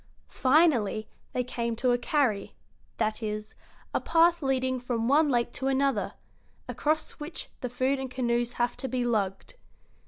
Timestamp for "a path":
3.93-4.41